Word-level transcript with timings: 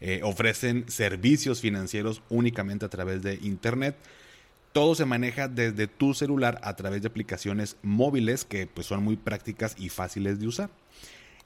Eh, 0.00 0.20
ofrecen 0.22 0.84
servicios 0.88 1.60
financieros 1.60 2.22
únicamente 2.30 2.86
a 2.86 2.88
través 2.88 3.22
de 3.22 3.34
Internet. 3.42 3.96
Todo 4.72 4.94
se 4.94 5.04
maneja 5.04 5.48
desde 5.48 5.88
tu 5.88 6.14
celular 6.14 6.60
a 6.62 6.74
través 6.76 7.02
de 7.02 7.08
aplicaciones 7.08 7.76
móviles 7.82 8.44
que 8.44 8.66
pues, 8.66 8.86
son 8.86 9.02
muy 9.02 9.16
prácticas 9.16 9.74
y 9.78 9.88
fáciles 9.88 10.40
de 10.40 10.46
usar. 10.46 10.70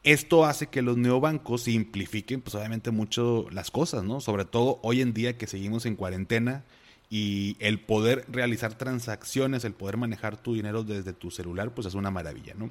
Esto 0.04 0.44
hace 0.44 0.66
que 0.66 0.82
los 0.82 0.98
neobancos 0.98 1.62
simplifiquen 1.62 2.42
pues 2.42 2.54
obviamente 2.54 2.90
mucho 2.90 3.46
las 3.50 3.70
cosas, 3.70 4.04
¿no? 4.04 4.20
Sobre 4.20 4.44
todo 4.44 4.78
hoy 4.82 5.00
en 5.00 5.14
día 5.14 5.38
que 5.38 5.46
seguimos 5.46 5.86
en 5.86 5.96
cuarentena 5.96 6.62
y 7.08 7.56
el 7.58 7.80
poder 7.80 8.26
realizar 8.28 8.76
transacciones, 8.76 9.64
el 9.64 9.72
poder 9.72 9.96
manejar 9.96 10.36
tu 10.36 10.54
dinero 10.54 10.84
desde 10.84 11.14
tu 11.14 11.30
celular, 11.30 11.72
pues 11.72 11.86
es 11.86 11.94
una 11.94 12.10
maravilla, 12.10 12.52
¿no? 12.54 12.70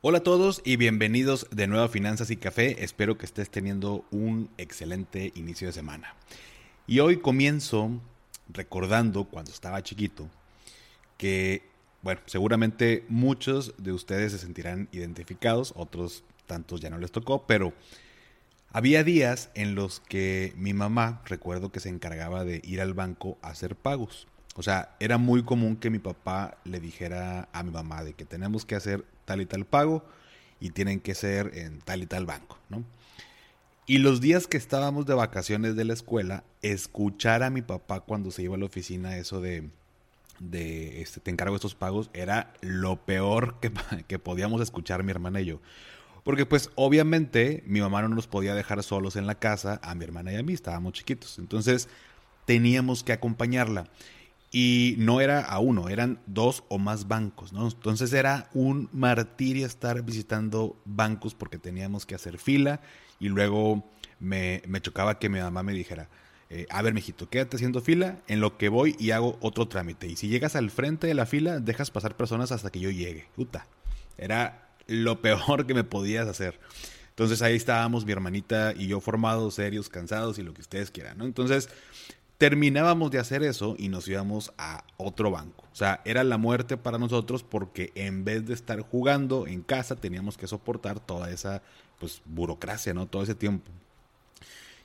Hola 0.00 0.18
a 0.18 0.22
todos 0.22 0.62
y 0.64 0.76
bienvenidos 0.76 1.48
de 1.50 1.66
nuevo 1.66 1.82
a 1.82 1.88
Finanzas 1.88 2.30
y 2.30 2.36
Café. 2.36 2.84
Espero 2.84 3.18
que 3.18 3.26
estés 3.26 3.50
teniendo 3.50 4.04
un 4.12 4.48
excelente 4.56 5.32
inicio 5.34 5.66
de 5.66 5.72
semana. 5.72 6.14
Y 6.86 7.00
hoy 7.00 7.16
comienzo 7.16 7.90
recordando 8.48 9.24
cuando 9.24 9.50
estaba 9.50 9.82
chiquito 9.82 10.28
que, 11.16 11.64
bueno, 12.02 12.20
seguramente 12.26 13.06
muchos 13.08 13.74
de 13.76 13.90
ustedes 13.90 14.30
se 14.30 14.38
sentirán 14.38 14.88
identificados, 14.92 15.72
otros 15.74 16.22
tantos 16.46 16.80
ya 16.80 16.90
no 16.90 16.98
les 16.98 17.10
tocó, 17.10 17.44
pero 17.48 17.72
había 18.70 19.02
días 19.02 19.50
en 19.54 19.74
los 19.74 19.98
que 19.98 20.52
mi 20.56 20.74
mamá, 20.74 21.22
recuerdo 21.24 21.72
que 21.72 21.80
se 21.80 21.88
encargaba 21.88 22.44
de 22.44 22.60
ir 22.62 22.80
al 22.80 22.94
banco 22.94 23.36
a 23.42 23.48
hacer 23.48 23.74
pagos. 23.74 24.28
O 24.54 24.62
sea, 24.62 24.94
era 25.00 25.18
muy 25.18 25.42
común 25.42 25.76
que 25.76 25.90
mi 25.90 25.98
papá 25.98 26.58
le 26.62 26.78
dijera 26.78 27.48
a 27.52 27.64
mi 27.64 27.72
mamá 27.72 28.04
de 28.04 28.12
que 28.12 28.24
tenemos 28.24 28.64
que 28.64 28.76
hacer 28.76 29.04
tal 29.28 29.42
y 29.42 29.46
tal 29.46 29.66
pago 29.66 30.02
y 30.58 30.70
tienen 30.70 31.00
que 31.00 31.14
ser 31.14 31.52
en 31.54 31.80
tal 31.80 32.02
y 32.02 32.06
tal 32.06 32.24
banco, 32.24 32.58
¿no? 32.70 32.82
Y 33.86 33.98
los 33.98 34.20
días 34.20 34.46
que 34.46 34.56
estábamos 34.56 35.06
de 35.06 35.14
vacaciones 35.14 35.76
de 35.76 35.84
la 35.84 35.92
escuela, 35.92 36.44
escuchar 36.62 37.42
a 37.42 37.50
mi 37.50 37.62
papá 37.62 38.00
cuando 38.00 38.30
se 38.30 38.42
iba 38.42 38.54
a 38.54 38.58
la 38.58 38.64
oficina 38.64 39.16
eso 39.16 39.40
de, 39.40 39.68
de 40.40 41.02
este, 41.02 41.20
te 41.20 41.30
encargo 41.30 41.56
estos 41.56 41.74
pagos, 41.74 42.10
era 42.14 42.54
lo 42.60 42.96
peor 43.04 43.60
que, 43.60 43.70
que 44.08 44.18
podíamos 44.18 44.62
escuchar 44.62 45.02
mi 45.02 45.10
hermana 45.10 45.42
y 45.42 45.46
yo. 45.46 45.60
Porque 46.24 46.46
pues 46.46 46.70
obviamente 46.74 47.62
mi 47.66 47.80
mamá 47.80 48.02
no 48.02 48.08
nos 48.08 48.26
podía 48.26 48.54
dejar 48.54 48.82
solos 48.82 49.16
en 49.16 49.26
la 49.26 49.36
casa, 49.36 49.78
a 49.82 49.94
mi 49.94 50.04
hermana 50.04 50.32
y 50.32 50.36
a 50.36 50.42
mí, 50.42 50.52
estábamos 50.52 50.94
chiquitos. 50.94 51.38
Entonces 51.38 51.88
teníamos 52.44 53.04
que 53.04 53.12
acompañarla. 53.12 53.84
Y 54.50 54.94
no 54.98 55.20
era 55.20 55.40
a 55.40 55.58
uno, 55.58 55.88
eran 55.90 56.20
dos 56.26 56.64
o 56.68 56.78
más 56.78 57.06
bancos, 57.06 57.52
¿no? 57.52 57.66
Entonces 57.66 58.12
era 58.12 58.48
un 58.54 58.88
martirio 58.92 59.66
estar 59.66 60.02
visitando 60.02 60.80
bancos 60.86 61.34
porque 61.34 61.58
teníamos 61.58 62.06
que 62.06 62.14
hacer 62.14 62.38
fila 62.38 62.80
y 63.20 63.28
luego 63.28 63.84
me, 64.20 64.62
chocaba 64.80 65.18
que 65.18 65.28
mi 65.28 65.38
mamá 65.38 65.62
me 65.62 65.72
dijera, 65.72 66.08
eh, 66.50 66.66
a 66.70 66.80
ver, 66.80 66.94
mijito, 66.94 67.28
quédate 67.28 67.56
haciendo 67.56 67.82
fila 67.82 68.18
en 68.26 68.40
lo 68.40 68.56
que 68.56 68.70
voy 68.70 68.96
y 68.98 69.10
hago 69.10 69.36
otro 69.42 69.68
trámite. 69.68 70.06
Y 70.06 70.16
si 70.16 70.28
llegas 70.28 70.56
al 70.56 70.70
frente 70.70 71.06
de 71.06 71.14
la 71.14 71.26
fila, 71.26 71.60
dejas 71.60 71.90
pasar 71.90 72.16
personas 72.16 72.50
hasta 72.50 72.70
que 72.70 72.80
yo 72.80 72.90
llegue. 72.90 73.26
Puta, 73.36 73.66
era 74.16 74.70
lo 74.86 75.20
peor 75.20 75.66
que 75.66 75.74
me 75.74 75.84
podías 75.84 76.26
hacer. 76.26 76.58
Entonces 77.10 77.42
ahí 77.42 77.56
estábamos 77.56 78.06
mi 78.06 78.12
hermanita 78.12 78.72
y 78.76 78.86
yo 78.86 79.00
formados, 79.00 79.54
serios, 79.54 79.88
cansados 79.88 80.38
y 80.38 80.42
lo 80.44 80.54
que 80.54 80.60
ustedes 80.60 80.92
quieran, 80.92 81.18
¿no? 81.18 81.24
Entonces 81.24 81.68
terminábamos 82.38 83.10
de 83.10 83.18
hacer 83.18 83.42
eso 83.42 83.74
y 83.78 83.88
nos 83.88 84.06
íbamos 84.08 84.52
a 84.56 84.84
otro 84.96 85.30
banco. 85.30 85.64
O 85.72 85.74
sea, 85.74 86.00
era 86.04 86.22
la 86.22 86.38
muerte 86.38 86.76
para 86.76 86.98
nosotros 86.98 87.42
porque 87.42 87.92
en 87.96 88.24
vez 88.24 88.46
de 88.46 88.54
estar 88.54 88.80
jugando 88.80 89.46
en 89.46 89.62
casa 89.62 89.96
teníamos 89.96 90.38
que 90.38 90.46
soportar 90.46 91.00
toda 91.00 91.30
esa 91.30 91.62
pues 91.98 92.22
burocracia, 92.24 92.94
¿no? 92.94 93.06
Todo 93.06 93.24
ese 93.24 93.34
tiempo. 93.34 93.70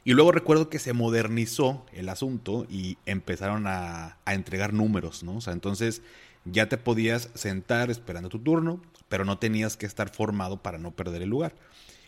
Y 0.03 0.13
luego 0.13 0.31
recuerdo 0.31 0.69
que 0.69 0.79
se 0.79 0.93
modernizó 0.93 1.85
el 1.93 2.09
asunto 2.09 2.65
y 2.69 2.97
empezaron 3.05 3.67
a, 3.67 4.17
a 4.25 4.33
entregar 4.33 4.73
números, 4.73 5.23
¿no? 5.23 5.37
O 5.37 5.41
sea, 5.41 5.53
entonces 5.53 6.01
ya 6.45 6.67
te 6.67 6.77
podías 6.77 7.29
sentar 7.35 7.89
esperando 7.89 8.29
tu 8.29 8.39
turno, 8.39 8.81
pero 9.07 9.25
no 9.25 9.37
tenías 9.37 9.77
que 9.77 9.85
estar 9.85 10.09
formado 10.09 10.57
para 10.61 10.79
no 10.79 10.91
perder 10.91 11.21
el 11.21 11.29
lugar. 11.29 11.53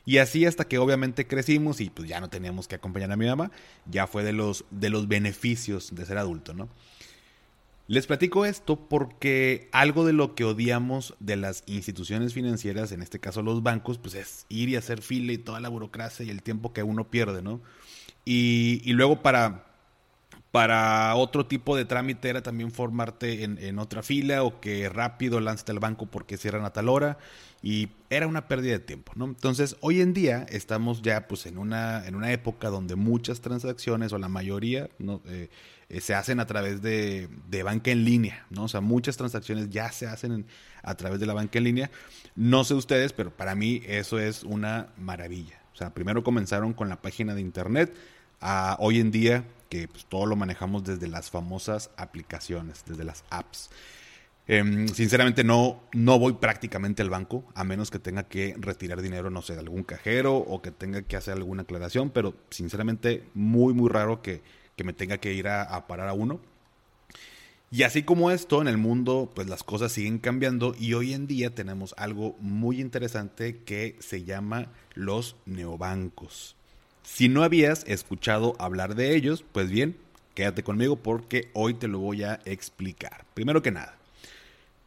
Y 0.05 0.19
así 0.19 0.45
hasta 0.45 0.67
que 0.67 0.77
obviamente 0.77 1.25
crecimos 1.25 1.81
y 1.81 1.89
pues 1.89 2.07
ya 2.07 2.19
no 2.19 2.29
teníamos 2.29 2.67
que 2.67 2.75
acompañar 2.75 3.11
a 3.11 3.17
mi 3.17 3.25
mamá, 3.25 3.51
ya 3.89 4.05
fue 4.07 4.23
de 4.23 4.33
los, 4.33 4.65
de 4.69 4.89
los 4.89 5.07
beneficios 5.07 5.93
de 5.95 6.05
ser 6.05 6.17
adulto, 6.17 6.53
¿no? 6.53 6.69
Les 7.87 8.07
platico 8.07 8.45
esto 8.45 8.77
porque 8.87 9.69
algo 9.71 10.05
de 10.05 10.13
lo 10.13 10.33
que 10.33 10.43
odiamos 10.43 11.13
de 11.19 11.35
las 11.35 11.63
instituciones 11.67 12.33
financieras, 12.33 12.91
en 12.91 13.03
este 13.03 13.19
caso 13.19 13.43
los 13.43 13.61
bancos, 13.61 13.99
pues 13.99 14.15
es 14.15 14.45
ir 14.49 14.69
y 14.69 14.75
hacer 14.75 15.01
fila 15.03 15.33
y 15.33 15.37
toda 15.37 15.59
la 15.59 15.69
burocracia 15.69 16.25
y 16.25 16.31
el 16.31 16.41
tiempo 16.41 16.73
que 16.73 16.81
uno 16.81 17.09
pierde, 17.11 17.43
¿no? 17.43 17.61
Y, 18.25 18.81
y 18.83 18.93
luego 18.93 19.21
para, 19.21 19.65
para 20.55 21.13
otro 21.17 21.45
tipo 21.45 21.75
de 21.75 21.83
trámite 21.83 22.29
era 22.29 22.41
también 22.41 22.71
formarte 22.71 23.43
en, 23.43 23.57
en, 23.57 23.77
otra 23.77 24.01
fila 24.03 24.41
o 24.43 24.61
que 24.61 24.87
rápido 24.87 25.41
lanzaste 25.41 25.73
al 25.73 25.79
banco 25.79 26.05
porque 26.05 26.37
cierran 26.37 26.63
a 26.63 26.71
tal 26.71 26.87
hora 26.87 27.17
y 27.61 27.89
era 28.09 28.25
una 28.25 28.47
pérdida 28.47 28.71
de 28.71 28.79
tiempo, 28.79 29.11
¿no? 29.15 29.25
Entonces, 29.25 29.75
hoy 29.81 29.99
en 29.99 30.13
día 30.13 30.45
estamos 30.47 31.01
ya 31.01 31.27
pues 31.27 31.45
en 31.45 31.57
una, 31.57 32.07
en 32.07 32.15
una 32.15 32.31
época 32.31 32.69
donde 32.69 32.95
muchas 32.95 33.41
transacciones 33.41 34.13
o 34.13 34.17
la 34.17 34.29
mayoría 34.29 34.89
¿no? 34.97 35.21
Eh, 35.25 35.49
eh, 35.89 35.99
se 35.99 36.15
hacen 36.15 36.39
a 36.39 36.45
través 36.45 36.81
de, 36.81 37.27
de, 37.49 37.63
banca 37.63 37.91
en 37.91 38.05
línea, 38.05 38.45
¿no? 38.49 38.63
O 38.63 38.67
sea, 38.69 38.79
muchas 38.79 39.17
transacciones 39.17 39.69
ya 39.69 39.91
se 39.91 40.07
hacen 40.07 40.45
a 40.83 40.95
través 40.95 41.19
de 41.19 41.25
la 41.25 41.33
banca 41.33 41.57
en 41.57 41.65
línea. 41.65 41.91
No 42.37 42.63
sé 42.63 42.75
ustedes, 42.75 43.11
pero 43.11 43.29
para 43.29 43.55
mí 43.55 43.81
eso 43.87 44.19
es 44.19 44.45
una 44.45 44.87
maravilla. 44.95 45.59
O 45.73 45.75
sea, 45.75 45.93
primero 45.93 46.23
comenzaron 46.23 46.71
con 46.71 46.87
la 46.87 47.01
página 47.01 47.35
de 47.35 47.41
internet, 47.41 47.93
a 48.39 48.77
hoy 48.79 49.01
en 49.01 49.11
día 49.11 49.43
que 49.75 49.87
pues, 49.89 50.05
todo 50.05 50.25
lo 50.25 50.35
manejamos 50.35 50.83
desde 50.83 51.07
las 51.07 51.29
famosas 51.29 51.89
aplicaciones, 51.97 52.83
desde 52.85 53.03
las 53.03 53.25
apps. 53.29 53.69
Em, 54.47 54.87
sinceramente 54.87 55.43
no, 55.43 55.81
no 55.91 56.17
voy 56.19 56.33
prácticamente 56.33 57.01
al 57.01 57.09
banco, 57.09 57.43
a 57.55 57.63
menos 57.63 57.91
que 57.91 57.99
tenga 57.99 58.23
que 58.23 58.55
retirar 58.57 59.01
dinero, 59.01 59.29
no 59.29 59.41
sé, 59.41 59.53
de 59.53 59.59
algún 59.59 59.83
cajero 59.83 60.37
o 60.37 60.61
que 60.61 60.71
tenga 60.71 61.01
que 61.01 61.17
hacer 61.17 61.33
alguna 61.33 61.63
aclaración, 61.63 62.09
pero 62.09 62.35
sinceramente 62.51 63.23
muy, 63.33 63.73
muy 63.73 63.89
raro 63.89 64.21
que, 64.21 64.41
me 64.83 64.93
tenga 64.93 65.17
que 65.17 65.33
ir 65.33 65.47
a, 65.47 65.87
parar 65.87 66.07
a 66.07 66.13
uno. 66.13 66.39
Y 67.71 67.83
así 67.83 68.03
como 68.03 68.31
esto, 68.31 68.61
en 68.61 68.67
el 68.69 68.77
mundo, 68.77 69.31
pues 69.35 69.47
las 69.47 69.63
cosas 69.63 69.91
siguen 69.91 70.19
cambiando 70.19 70.75
y 70.79 70.93
hoy 70.93 71.13
en 71.13 71.27
día 71.27 71.53
tenemos 71.53 71.95
algo 71.97 72.37
muy 72.39 72.79
interesante 72.79 73.63
que 73.63 73.97
se 73.99 74.23
llama 74.23 74.71
los 74.93 75.35
neobancos. 75.45 76.55
Si 77.05 77.29
no 77.29 77.43
habías 77.43 77.85
escuchado 77.87 78.55
hablar 78.59 78.95
de 78.95 79.15
ellos, 79.15 79.45
pues 79.51 79.69
bien, 79.69 79.95
quédate 80.33 80.63
conmigo 80.63 80.97
porque 80.97 81.49
hoy 81.53 81.73
te 81.75 81.87
lo 81.87 81.99
voy 81.99 82.23
a 82.23 82.41
explicar. 82.43 83.25
Primero 83.33 83.61
que 83.61 83.71
nada, 83.71 83.95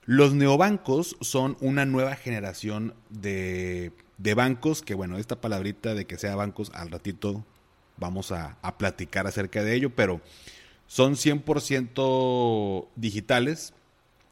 los 0.05 0.35
neobancos 0.35 1.17
son 1.21 1.57
una 1.61 1.87
nueva 1.87 2.17
generación 2.17 2.95
de, 3.09 3.93
bancos, 4.19 4.83
que 4.83 4.95
bueno, 4.95 5.17
esta 5.17 5.41
palabrita 5.41 5.95
de 5.95 6.07
que 6.07 6.19
sea 6.19 6.35
bancos, 6.35 6.71
al 6.75 6.91
ratito 6.91 7.45
vamos 7.97 8.33
a, 8.33 8.59
platicar 8.79 9.27
acerca 9.27 9.63
de 9.63 9.75
ello, 9.75 9.91
pero 9.95 10.21
son 10.87 11.15
100% 11.15 12.89
digitales, 12.97 13.75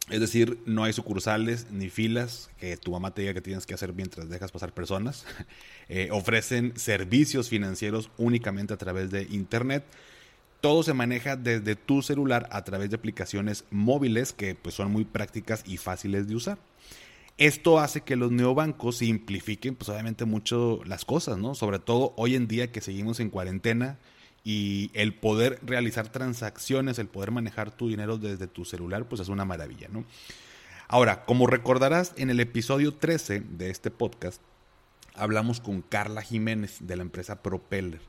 es 0.09 0.21
decir, 0.21 0.59
no 0.67 0.85
hay 0.85 0.93
sucursales 0.93 1.67
ni 1.71 1.89
filas 1.91 2.51
que 2.59 2.77
tu 2.77 2.93
mamá 2.93 3.13
te 3.13 3.23
diga 3.23 3.35
que 3.35 3.41
tienes 3.41 3.67
que 3.67 3.75
hacer 3.75 3.93
mientras 3.93 4.29
dejas 4.29 4.53
pasar 4.53 4.73
personas. 4.73 5.25
Eh, 5.89 6.09
ofrecen 6.11 6.77
servicios 6.77 7.49
financieros 7.49 8.11
únicamente 8.19 8.75
a 8.75 8.77
través 8.77 9.09
de 9.13 9.23
Internet 9.31 9.85
todo 10.61 10.83
se 10.83 10.95
maneja 10.95 11.37
desde 11.37 11.77
tu 11.77 12.03
celular 12.03 12.49
a 12.51 12.65
través 12.65 12.91
de 12.91 12.97
aplicaciones 12.97 13.65
móviles 13.71 14.33
que 14.33 14.57
pues, 14.57 14.75
son 14.75 14.91
muy 14.91 15.05
prácticas 15.05 15.63
y 15.65 15.77
fáciles 15.77 16.27
de 16.27 16.35
usar. 16.35 16.59
Esto 17.39 17.79
hace 17.79 18.01
que 18.01 18.17
los 18.17 18.33
neobancos 18.33 18.97
simplifiquen, 18.97 19.77
pues 19.77 19.91
obviamente 19.91 20.25
mucho 20.25 20.81
las 20.85 21.05
cosas, 21.05 21.39
¿no? 21.39 21.55
Sobre 21.55 21.79
todo 21.79 22.15
hoy 22.17 22.35
en 22.35 22.49
día 22.49 22.73
que 22.73 22.81
seguimos 22.81 23.21
en 23.21 23.31
cuarentena 23.31 23.99
y 24.47 24.93
el 24.95 25.13
poder 25.13 25.59
realizar 25.67 26.13
transacciones, 26.13 27.01
el 27.01 27.09
poder 27.09 27.33
manejar 27.33 27.77
tu 27.77 27.89
dinero 27.89 28.17
desde 28.17 28.47
tu 28.47 28.65
celular, 28.65 29.09
pues 29.09 29.21
es 29.21 29.29
una 29.29 29.45
maravilla, 29.45 29.89
¿no? 29.91 30.05
Ahora, 30.87 31.25
como 31.25 31.49
recordarás, 31.49 32.13
en 32.17 32.31
el 32.31 32.39
episodio 32.39 32.95
13 32.95 33.41
de 33.41 33.71
este 33.71 33.91
podcast, 33.91 34.41
hablamos 35.17 35.61
con 35.61 35.83
Carla 35.83 36.23
Jiménez 36.23 36.77
de 36.79 36.95
la 36.95 37.03
empresa 37.03 37.43
Propeller, 37.43 38.01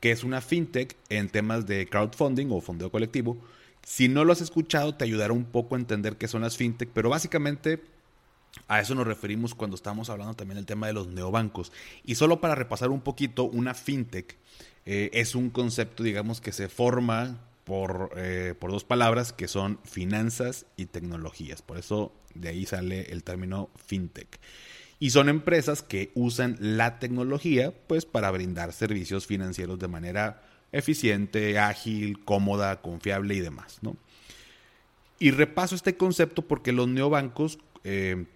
que 0.00 0.10
es 0.10 0.24
una 0.24 0.40
fintech 0.40 0.96
en 1.10 1.28
temas 1.28 1.66
de 1.66 1.86
crowdfunding 1.86 2.46
o 2.50 2.62
fondeo 2.62 2.90
colectivo. 2.90 3.36
Si 3.82 4.08
no 4.08 4.24
lo 4.24 4.32
has 4.32 4.40
escuchado, 4.40 4.94
te 4.94 5.04
ayudará 5.04 5.34
un 5.34 5.44
poco 5.44 5.74
a 5.74 5.78
entender 5.78 6.16
qué 6.16 6.28
son 6.28 6.40
las 6.40 6.56
fintech, 6.56 6.88
pero 6.94 7.10
básicamente 7.10 7.82
a 8.68 8.80
eso 8.80 8.94
nos 8.94 9.06
referimos 9.06 9.54
cuando 9.54 9.74
estamos 9.74 10.08
hablando 10.08 10.32
también 10.32 10.56
del 10.56 10.64
tema 10.64 10.86
de 10.86 10.94
los 10.94 11.08
neobancos. 11.08 11.72
Y 12.06 12.14
solo 12.14 12.40
para 12.40 12.54
repasar 12.54 12.88
un 12.88 13.02
poquito, 13.02 13.44
una 13.44 13.74
fintech 13.74 14.38
eh, 14.86 15.10
es 15.14 15.34
un 15.34 15.50
concepto, 15.50 16.02
digamos, 16.02 16.40
que 16.40 16.52
se 16.52 16.68
forma 16.68 17.40
por, 17.64 18.10
eh, 18.16 18.54
por 18.58 18.70
dos 18.70 18.84
palabras 18.84 19.32
que 19.32 19.48
son 19.48 19.78
finanzas 19.84 20.66
y 20.76 20.86
tecnologías. 20.86 21.62
Por 21.62 21.78
eso 21.78 22.12
de 22.34 22.50
ahí 22.50 22.66
sale 22.66 23.12
el 23.12 23.24
término 23.24 23.70
fintech. 23.86 24.38
Y 25.00 25.10
son 25.10 25.28
empresas 25.28 25.82
que 25.82 26.10
usan 26.14 26.56
la 26.60 26.98
tecnología 26.98 27.72
pues 27.86 28.04
para 28.04 28.30
brindar 28.30 28.72
servicios 28.72 29.26
financieros 29.26 29.78
de 29.78 29.88
manera 29.88 30.42
eficiente, 30.72 31.58
ágil, 31.58 32.22
cómoda, 32.24 32.80
confiable 32.80 33.34
y 33.34 33.40
demás. 33.40 33.78
¿no? 33.82 33.96
Y 35.18 35.30
repaso 35.30 35.74
este 35.74 35.96
concepto 35.96 36.42
porque 36.42 36.72
los 36.72 36.88
neobancos 36.88 37.58
eh, 37.82 38.26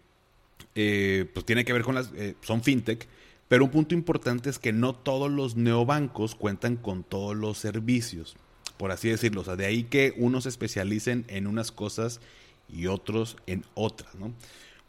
pues 0.74 1.44
tiene 1.44 1.64
que 1.64 1.72
ver 1.72 1.82
con 1.82 1.94
las, 1.94 2.10
son 2.40 2.62
fintech, 2.62 3.06
pero 3.48 3.64
un 3.64 3.70
punto 3.70 3.94
importante 3.94 4.50
es 4.50 4.58
que 4.58 4.72
no 4.72 4.94
todos 4.94 5.30
los 5.30 5.56
neobancos 5.56 6.34
cuentan 6.34 6.76
con 6.76 7.02
todos 7.02 7.34
los 7.34 7.58
servicios, 7.58 8.36
por 8.76 8.92
así 8.92 9.08
decirlo. 9.08 9.40
O 9.40 9.44
sea, 9.44 9.56
de 9.56 9.66
ahí 9.66 9.84
que 9.84 10.14
unos 10.16 10.44
se 10.44 10.50
especialicen 10.50 11.24
en 11.28 11.46
unas 11.46 11.72
cosas 11.72 12.20
y 12.68 12.86
otros 12.86 13.36
en 13.46 13.64
otras, 13.74 14.14
¿no? 14.14 14.32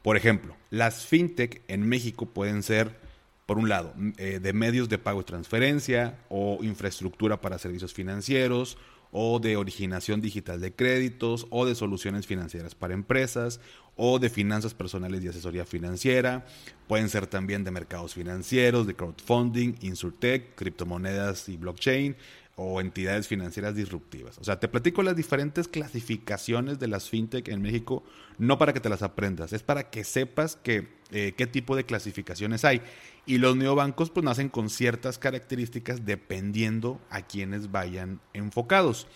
Por 0.01 0.17
ejemplo, 0.17 0.55
las 0.69 1.05
fintech 1.05 1.61
en 1.67 1.87
México 1.87 2.25
pueden 2.25 2.63
ser, 2.63 2.99
por 3.45 3.57
un 3.57 3.69
lado, 3.69 3.93
eh, 4.17 4.39
de 4.41 4.53
medios 4.53 4.89
de 4.89 4.97
pago 4.97 5.21
y 5.21 5.25
transferencia 5.25 6.19
o 6.29 6.59
infraestructura 6.61 7.41
para 7.41 7.57
servicios 7.57 7.93
financieros 7.93 8.77
o 9.11 9.39
de 9.39 9.57
originación 9.57 10.21
digital 10.21 10.61
de 10.61 10.73
créditos 10.73 11.47
o 11.49 11.65
de 11.65 11.75
soluciones 11.75 12.27
financieras 12.27 12.75
para 12.75 12.93
empresas 12.93 13.59
o 13.95 14.19
de 14.19 14.29
finanzas 14.29 14.73
personales 14.73 15.23
y 15.23 15.27
asesoría 15.27 15.65
financiera. 15.65 16.45
Pueden 16.87 17.09
ser 17.09 17.27
también 17.27 17.63
de 17.63 17.71
mercados 17.71 18.13
financieros, 18.13 18.87
de 18.87 18.95
crowdfunding, 18.95 19.75
insurtech, 19.81 20.55
criptomonedas 20.55 21.49
y 21.49 21.57
blockchain 21.57 22.15
o 22.61 22.81
entidades 22.81 23.29
financieras 23.29 23.73
disruptivas. 23.73 24.37
O 24.37 24.43
sea, 24.43 24.59
te 24.59 24.67
platico 24.67 25.01
las 25.01 25.15
diferentes 25.15 25.69
clasificaciones 25.69 26.77
de 26.77 26.89
las 26.89 27.07
fintech 27.09 27.47
en 27.47 27.61
México, 27.61 28.03
no 28.37 28.57
para 28.57 28.73
que 28.73 28.81
te 28.81 28.89
las 28.89 29.01
aprendas, 29.01 29.53
es 29.53 29.63
para 29.63 29.89
que 29.89 30.03
sepas 30.03 30.59
eh, 30.65 31.33
qué 31.37 31.47
tipo 31.47 31.77
de 31.77 31.85
clasificaciones 31.85 32.65
hay. 32.65 32.81
Y 33.25 33.37
los 33.37 33.55
neobancos 33.55 34.09
pues 34.09 34.25
nacen 34.25 34.49
con 34.49 34.69
ciertas 34.69 35.17
características 35.17 36.05
dependiendo 36.05 36.99
a 37.09 37.21
quienes 37.21 37.71
vayan 37.71 38.19
enfocados. 38.33 39.07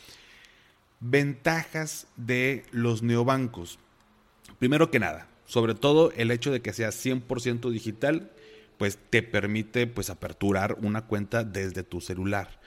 Ventajas 1.01 2.07
de 2.15 2.63
los 2.71 3.03
neobancos. 3.03 3.77
Primero 4.57 4.89
que 4.89 4.99
nada, 4.99 5.27
sobre 5.45 5.75
todo 5.75 6.13
el 6.15 6.31
hecho 6.31 6.49
de 6.49 6.61
que 6.61 6.71
sea 6.71 6.91
100% 6.91 7.71
digital, 7.71 8.31
pues 8.77 8.97
te 9.09 9.21
permite 9.21 9.85
pues 9.85 10.09
aperturar 10.09 10.77
una 10.81 11.07
cuenta 11.07 11.43
desde 11.43 11.83
tu 11.83 11.99
celular. 11.99 12.63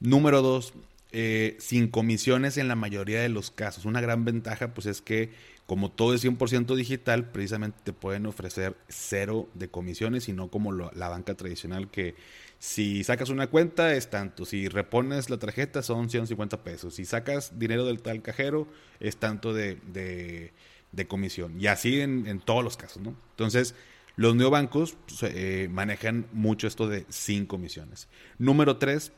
Número 0.00 0.42
dos, 0.42 0.72
eh, 1.12 1.56
sin 1.58 1.88
comisiones 1.88 2.56
en 2.56 2.68
la 2.68 2.76
mayoría 2.76 3.20
de 3.20 3.28
los 3.28 3.50
casos. 3.50 3.84
Una 3.84 4.00
gran 4.00 4.24
ventaja 4.24 4.74
pues 4.74 4.86
es 4.86 5.00
que 5.00 5.30
como 5.66 5.90
todo 5.90 6.14
es 6.14 6.24
100% 6.24 6.74
digital, 6.76 7.30
precisamente 7.30 7.78
te 7.84 7.92
pueden 7.92 8.24
ofrecer 8.24 8.74
cero 8.88 9.50
de 9.52 9.68
comisiones 9.68 10.28
y 10.30 10.32
no 10.32 10.48
como 10.48 10.72
la 10.72 11.08
banca 11.10 11.34
tradicional 11.34 11.90
que 11.90 12.14
si 12.58 13.04
sacas 13.04 13.28
una 13.28 13.48
cuenta 13.48 13.94
es 13.94 14.08
tanto, 14.08 14.44
si 14.44 14.68
repones 14.68 15.28
la 15.28 15.38
tarjeta 15.38 15.82
son 15.82 16.10
150 16.10 16.64
pesos, 16.64 16.94
si 16.94 17.04
sacas 17.04 17.58
dinero 17.58 17.84
del 17.84 18.00
tal 18.00 18.22
cajero 18.22 18.66
es 18.98 19.18
tanto 19.18 19.52
de, 19.52 19.78
de, 19.92 21.06
comisión 21.06 21.60
y 21.60 21.66
así 21.66 22.00
en, 22.00 22.40
todos 22.40 22.64
los 22.64 22.76
casos, 22.76 23.02
¿no? 23.02 23.14
Entonces, 23.30 23.74
los 24.16 24.34
neobancos 24.34 24.96
pues, 25.06 25.32
eh, 25.34 25.68
manejan 25.70 26.26
mucho 26.32 26.66
esto 26.66 26.88
de 26.88 27.04
sin 27.08 27.46
comisiones. 27.46 28.08
Número 28.38 28.78
tres, 28.78 29.12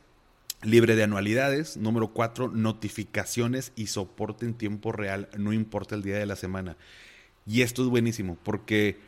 libre 0.63 0.95
de 0.95 1.03
anualidades. 1.03 1.77
Número 1.77 2.09
cuatro, 2.09 2.49
notificaciones 2.49 3.71
y 3.75 3.87
soporte 3.87 4.45
en 4.45 4.53
tiempo 4.53 4.91
real, 4.91 5.29
no 5.37 5.53
importa 5.53 5.95
el 5.95 6.03
día 6.03 6.17
de 6.17 6.25
la 6.25 6.35
semana. 6.35 6.77
Y 7.45 7.61
esto 7.61 7.83
es 7.83 7.89
buenísimo 7.89 8.37
porque, 8.43 8.99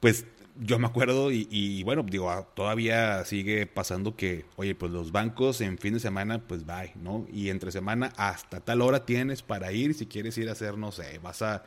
pues, 0.00 0.26
yo 0.60 0.78
me 0.78 0.86
acuerdo 0.86 1.32
y, 1.32 1.82
bueno, 1.82 2.04
digo, 2.08 2.30
ah, 2.30 2.46
todavía 2.54 3.24
sigue 3.24 3.66
pasando 3.66 4.14
que, 4.14 4.44
oye, 4.56 4.74
pues 4.74 4.92
los 4.92 5.10
bancos 5.10 5.60
en 5.60 5.78
fin 5.78 5.94
de 5.94 6.00
semana, 6.00 6.46
pues 6.46 6.64
bye, 6.64 6.92
¿no? 6.94 7.26
Y 7.32 7.48
entre 7.48 7.72
semana 7.72 8.12
hasta 8.16 8.60
tal 8.60 8.80
hora 8.80 9.04
tienes 9.04 9.42
para 9.42 9.72
ir, 9.72 9.94
si 9.94 10.06
quieres 10.06 10.38
ir 10.38 10.48
a 10.48 10.52
hacer, 10.52 10.78
no 10.78 10.92
sé, 10.92 11.18
vas 11.18 11.42
a 11.42 11.64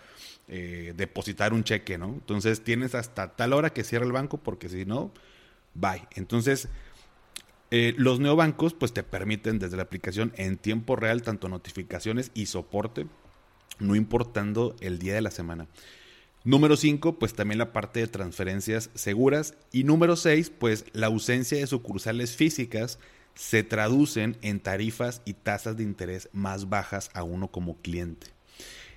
eh, 0.48 0.94
depositar 0.96 1.54
un 1.54 1.66
cheque, 1.66 1.98
¿no? 1.98 2.08
Entonces 2.08 2.64
tienes 2.64 2.96
hasta 2.96 3.36
tal 3.36 3.52
hora 3.52 3.72
que 3.72 3.84
cierra 3.84 4.06
el 4.06 4.14
banco 4.14 4.38
porque 4.38 4.70
si 4.70 4.86
no, 4.86 5.12
bye. 5.74 6.08
Entonces, 6.16 6.70
eh, 7.72 7.94
los 7.98 8.20
neobancos 8.20 8.74
pues 8.74 8.94
te 8.94 9.04
permiten 9.04 9.60
desde 9.60 9.78
la 9.78 9.84
aplicación 9.84 10.34
en 10.38 10.58
tiempo 10.58 10.96
real 10.96 11.22
tanto 11.22 11.50
notificaciones 11.50 12.32
y 12.34 12.46
soporte, 12.46 13.08
no 13.80 13.96
importando 13.96 14.76
el 14.80 15.00
día 15.00 15.16
de 15.16 15.22
la 15.22 15.32
semana. 15.32 15.68
Número 16.44 16.78
5, 16.78 17.20
pues 17.20 17.34
también 17.34 17.58
la 17.58 17.74
parte 17.74 18.00
de 18.00 18.08
transferencias 18.08 18.90
seguras. 18.94 19.56
Y 19.74 19.84
número 19.84 20.16
6, 20.16 20.50
pues 20.58 20.86
la 20.94 21.08
ausencia 21.08 21.58
de 21.58 21.68
sucursales 21.68 22.38
físicas 22.38 23.00
se 23.36 23.64
traducen 23.64 24.38
en 24.42 24.62
tarifas 24.62 25.22
y 25.26 25.34
tasas 25.34 25.76
de 25.76 25.84
interés 25.84 26.30
más 26.32 26.70
bajas 26.70 27.12
a 27.14 27.24
uno 27.24 27.50
como 27.50 27.76
cliente. 27.82 28.28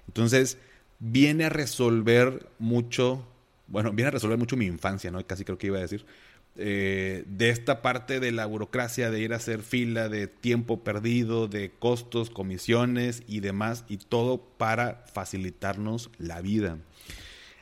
Entonces, 0.07 0.59
viene 1.01 1.45
a 1.45 1.49
resolver 1.49 2.49
mucho, 2.61 3.27
bueno, 3.67 3.91
viene 3.93 4.09
a 4.09 4.13
resolver 4.13 4.39
mucho 4.39 4.57
mi 4.57 4.67
infancia, 4.67 5.11
¿no? 5.11 5.27
Casi 5.27 5.45
creo 5.45 5.59
que 5.59 5.67
iba 5.67 5.79
a 5.79 5.83
decir, 5.83 6.07
eh, 6.63 7.25
de 7.27 7.49
esta 7.49 7.81
parte 7.81 8.21
de 8.21 8.33
la 8.33 8.45
burocracia, 8.45 9.11
de 9.11 9.21
ir 9.21 9.33
a 9.33 9.37
hacer 9.37 9.63
fila, 9.63 10.11
de 10.11 10.27
tiempo 10.27 10.85
perdido, 10.85 11.49
de 11.49 11.71
costos, 11.71 12.29
comisiones 12.29 13.23
y 13.27 13.41
demás, 13.41 13.85
y 13.89 13.97
todo 13.97 14.39
para 14.59 15.05
facilitarnos 15.13 16.11
la 16.19 16.43
vida. 16.43 16.77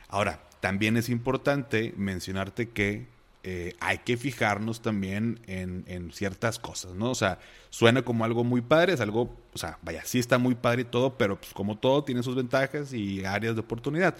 Ahora, 0.08 0.42
también 0.58 0.96
es 0.96 1.08
importante 1.10 1.94
mencionarte 1.96 2.70
que 2.70 3.06
eh, 3.44 3.76
hay 3.78 3.98
que 3.98 4.16
fijarnos 4.16 4.82
también 4.82 5.38
en, 5.46 6.10
ciertas 6.12 6.58
cosas, 6.58 6.94
¿no? 6.94 7.10
O 7.12 7.14
sea, 7.14 7.38
suena 7.70 8.02
como 8.02 8.24
algo 8.24 8.42
muy 8.42 8.62
padre, 8.62 8.94
es 8.94 9.00
algo, 9.00 9.36
o 9.54 9.58
sea, 9.58 9.78
vaya, 9.82 10.02
sí 10.04 10.18
está 10.18 10.38
muy 10.38 10.56
padre 10.56 10.82
y 10.82 10.86
todo, 10.86 11.16
pero 11.16 11.40
pues 11.40 11.52
como 11.52 11.78
todo 11.78 12.02
tiene 12.02 12.24
sus 12.24 12.34
ventajas 12.34 12.92
y 12.92 13.24
áreas 13.24 13.54
de 13.54 13.60
oportunidad. 13.60 14.16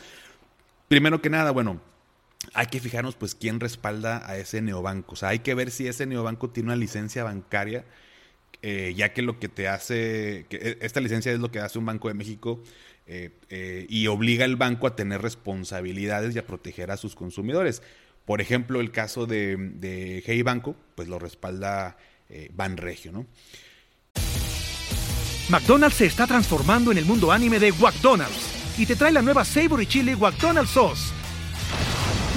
Primero 0.86 1.20
que 1.20 1.30
nada, 1.30 1.50
bueno, 1.50 1.80
hay 2.54 2.66
que 2.66 2.80
fijarnos 2.80 3.16
pues 3.16 3.34
quién 3.34 3.60
respalda 3.60 4.28
a 4.28 4.36
ese 4.36 4.62
neobanco. 4.62 5.14
O 5.14 5.16
sea, 5.16 5.30
hay 5.30 5.40
que 5.40 5.54
ver 5.54 5.70
si 5.70 5.86
ese 5.86 6.06
neobanco 6.06 6.50
tiene 6.50 6.68
una 6.68 6.76
licencia 6.76 7.24
bancaria, 7.24 7.84
eh, 8.62 8.94
ya 8.96 9.12
que 9.12 9.22
lo 9.22 9.38
que 9.38 9.48
te 9.48 9.68
hace, 9.68 10.46
que 10.48 10.56
e, 10.56 10.78
esta 10.80 11.00
licencia 11.00 11.32
es 11.32 11.40
lo 11.40 11.50
que 11.50 11.60
hace 11.60 11.78
un 11.78 11.86
Banco 11.86 12.08
de 12.08 12.14
México 12.14 12.62
eh, 13.06 13.30
eh, 13.50 13.86
y 13.88 14.06
obliga 14.06 14.44
al 14.44 14.56
banco 14.56 14.86
a 14.86 14.96
tener 14.96 15.22
responsabilidades 15.22 16.34
y 16.34 16.38
a 16.38 16.46
proteger 16.46 16.90
a 16.90 16.96
sus 16.96 17.14
consumidores. 17.14 17.82
Por 18.24 18.40
ejemplo, 18.40 18.80
el 18.80 18.90
caso 18.90 19.26
de, 19.26 20.22
Hey 20.26 20.42
Banco, 20.42 20.76
pues 20.94 21.08
lo 21.08 21.18
respalda 21.18 21.96
Banregio, 22.52 23.10
¿no? 23.10 23.26
McDonald's 25.48 25.96
se 25.96 26.04
está 26.04 26.26
transformando 26.26 26.92
en 26.92 26.98
el 26.98 27.06
mundo 27.06 27.32
anime 27.32 27.58
de 27.58 27.72
McDonald's 27.72 28.78
y 28.78 28.84
te 28.84 28.96
trae 28.96 29.12
la 29.12 29.22
nueva 29.22 29.46
Savory 29.46 29.86
Chili 29.86 30.14
McDonald's 30.14 30.72
Sauce 30.72 31.17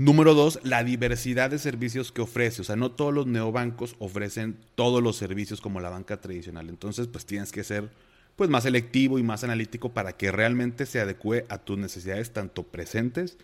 Número 0.00 0.34
dos, 0.34 0.60
la 0.62 0.84
diversidad 0.84 1.50
de 1.50 1.58
servicios 1.58 2.12
que 2.12 2.20
ofrece. 2.20 2.62
O 2.62 2.64
sea, 2.64 2.76
no 2.76 2.92
todos 2.92 3.12
los 3.12 3.26
neobancos 3.26 3.96
ofrecen 3.98 4.56
todos 4.76 5.02
los 5.02 5.16
servicios 5.16 5.60
como 5.60 5.80
la 5.80 5.90
banca 5.90 6.20
tradicional. 6.20 6.68
Entonces, 6.68 7.08
pues 7.08 7.26
tienes 7.26 7.50
que 7.50 7.64
ser 7.64 7.90
pues, 8.36 8.48
más 8.48 8.62
selectivo 8.62 9.18
y 9.18 9.24
más 9.24 9.42
analítico 9.42 9.88
para 9.88 10.16
que 10.16 10.30
realmente 10.30 10.86
se 10.86 11.00
adecue 11.00 11.46
a 11.48 11.58
tus 11.58 11.78
necesidades 11.78 12.32
tanto 12.32 12.62
presentes 12.62 13.38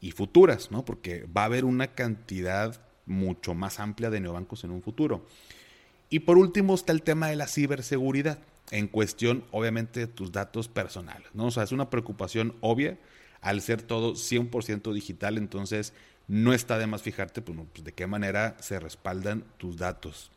y 0.00 0.12
futuras, 0.12 0.70
¿no? 0.70 0.86
Porque 0.86 1.26
va 1.36 1.42
a 1.42 1.44
haber 1.44 1.66
una 1.66 1.88
cantidad 1.88 2.80
mucho 3.04 3.52
más 3.52 3.78
amplia 3.78 4.08
de 4.08 4.20
neobancos 4.20 4.64
en 4.64 4.70
un 4.70 4.80
futuro. 4.80 5.26
Y 6.08 6.20
por 6.20 6.38
último 6.38 6.74
está 6.74 6.92
el 6.92 7.02
tema 7.02 7.28
de 7.28 7.36
la 7.36 7.46
ciberseguridad, 7.46 8.38
en 8.70 8.88
cuestión 8.88 9.44
obviamente 9.50 10.00
de 10.00 10.06
tus 10.06 10.32
datos 10.32 10.68
personales, 10.68 11.28
¿no? 11.34 11.46
O 11.46 11.50
sea, 11.50 11.64
es 11.64 11.72
una 11.72 11.90
preocupación 11.90 12.54
obvia 12.62 12.96
al 13.40 13.60
ser 13.60 13.82
todo 13.82 14.14
100% 14.14 14.92
digital, 14.92 15.38
entonces 15.38 15.92
no 16.28 16.52
está 16.52 16.78
de 16.78 16.86
más 16.86 17.02
fijarte 17.02 17.42
pues, 17.42 17.58
pues, 17.72 17.84
de 17.84 17.92
qué 17.92 18.06
manera 18.06 18.56
se 18.60 18.78
respaldan 18.78 19.44
tus 19.58 19.76
datos. 19.76 20.30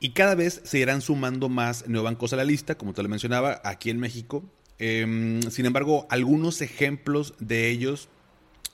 Y 0.00 0.10
cada 0.10 0.34
vez 0.34 0.60
se 0.64 0.78
irán 0.78 1.00
sumando 1.00 1.48
más 1.48 1.86
neobancos 1.86 2.32
a 2.32 2.36
la 2.36 2.44
lista, 2.44 2.76
como 2.76 2.92
te 2.92 3.02
lo 3.04 3.08
mencionaba, 3.08 3.60
aquí 3.64 3.88
en 3.88 4.00
México. 4.00 4.42
Em, 4.80 5.40
sin 5.42 5.64
embargo, 5.64 6.08
algunos 6.10 6.60
ejemplos 6.60 7.34
de 7.38 7.68
ellos, 7.70 8.08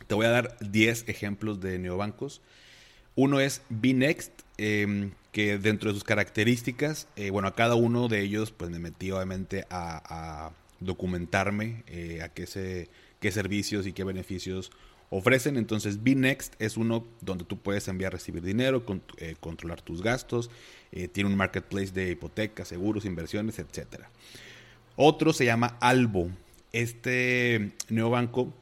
te 0.06 0.14
voy 0.14 0.24
a 0.24 0.30
dar 0.30 0.56
10 0.60 1.06
ejemplos 1.06 1.60
de 1.60 1.78
neobancos. 1.78 2.40
Uno 3.14 3.40
es 3.40 3.60
Bnext, 3.68 4.32
em, 4.56 5.10
que 5.32 5.58
dentro 5.58 5.90
de 5.90 5.94
sus 5.94 6.04
características, 6.04 7.08
eh, 7.16 7.28
bueno, 7.28 7.48
a 7.48 7.54
cada 7.54 7.74
uno 7.74 8.08
de 8.08 8.22
ellos 8.22 8.50
pues 8.50 8.70
me 8.70 8.78
metí 8.78 9.10
obviamente 9.10 9.66
a, 9.70 10.50
documentarme 10.80 11.82
eh, 11.88 12.22
a 12.22 12.28
qué 12.28 12.46
se 12.46 12.88
qué 13.20 13.30
servicios 13.30 13.86
y 13.86 13.92
qué 13.92 14.04
beneficios 14.04 14.70
ofrecen. 15.10 15.56
Entonces, 15.56 16.02
Bnext 16.02 16.54
es 16.58 16.76
uno 16.76 17.06
donde 17.20 17.44
tú 17.44 17.58
puedes 17.58 17.88
enviar, 17.88 18.12
recibir 18.12 18.42
dinero, 18.42 18.84
eh, 19.18 19.36
controlar 19.40 19.80
tus 19.80 20.02
gastos. 20.02 20.50
Eh, 20.92 21.08
tiene 21.08 21.30
un 21.30 21.36
marketplace 21.36 21.92
de 21.92 22.10
hipotecas, 22.10 22.68
seguros, 22.68 23.04
inversiones, 23.04 23.58
etc. 23.58 24.04
Otro 24.96 25.32
se 25.32 25.44
llama 25.44 25.76
Albo. 25.80 26.30
Este 26.72 27.72
neobanco 27.88 28.52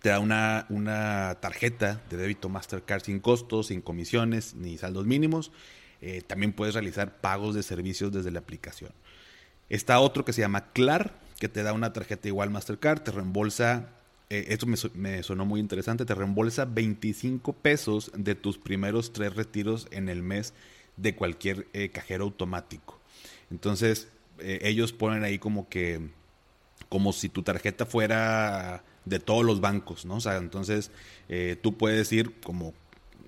te 0.00 0.10
da 0.10 0.18
una, 0.18 0.66
una, 0.68 1.38
tarjeta 1.40 2.02
de 2.10 2.16
débito 2.16 2.48
Mastercard 2.48 3.02
sin 3.02 3.20
costos, 3.20 3.68
sin 3.68 3.80
comisiones 3.80 4.54
ni 4.54 4.78
saldos 4.78 5.06
mínimos. 5.06 5.52
Eh, 6.00 6.22
también 6.26 6.52
puedes 6.52 6.74
realizar 6.74 7.20
pagos 7.20 7.54
de 7.54 7.62
servicios 7.62 8.12
desde 8.12 8.30
la 8.30 8.40
aplicación. 8.40 8.92
Está 9.70 10.00
otro 10.00 10.24
que 10.24 10.32
se 10.34 10.42
llama 10.42 10.72
Clar, 10.72 11.14
que 11.38 11.48
te 11.48 11.62
da 11.62 11.72
una 11.72 11.92
tarjeta 11.92 12.28
igual 12.28 12.50
Mastercard, 12.50 13.00
te 13.02 13.10
reembolsa, 13.10 13.88
eh, 14.30 14.46
esto 14.48 14.66
me, 14.66 15.22
sonó 15.22 15.44
muy 15.44 15.60
interesante, 15.60 16.04
te 16.04 16.14
reembolsa 16.14 16.64
25 16.64 17.52
pesos 17.54 18.10
de 18.16 18.34
tus 18.34 18.58
primeros 18.58 19.12
tres 19.12 19.34
retiros 19.34 19.88
en 19.90 20.08
el 20.08 20.22
mes 20.22 20.54
de 20.96 21.14
cualquier 21.14 21.66
eh, 21.72 21.90
cajero 21.90 22.24
automático. 22.24 22.98
Entonces, 23.50 24.08
eh, 24.38 24.60
ellos 24.62 24.92
ponen 24.92 25.24
ahí 25.24 25.38
como 25.38 25.68
que, 25.68 26.00
como 26.88 27.12
si 27.12 27.28
tu 27.28 27.42
tarjeta 27.42 27.86
fuera 27.86 28.84
de 29.04 29.18
todos 29.18 29.44
los 29.44 29.60
bancos, 29.60 30.04
¿no? 30.04 30.16
O 30.16 30.20
sea, 30.20 30.36
entonces 30.36 30.90
tú 31.62 31.76
puedes 31.76 32.10
ir, 32.12 32.40
como 32.40 32.72